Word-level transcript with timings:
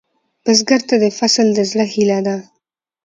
بزګر 0.43 0.81
ته 0.89 0.95
فصل 1.19 1.47
د 1.53 1.59
زړۀ 1.71 1.85
هيله 1.93 2.19
ده 2.27 2.35